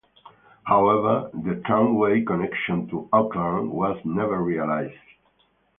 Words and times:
However, 0.65 1.29
the 1.31 1.61
tramway 1.67 2.23
connection 2.25 2.87
to 2.87 3.07
Auckland 3.13 3.69
was 3.69 4.01
never 4.03 4.41
realized. 4.41 4.97